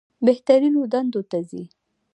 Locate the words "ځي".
1.49-1.63